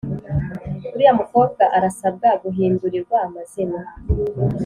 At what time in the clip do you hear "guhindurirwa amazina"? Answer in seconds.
2.43-3.79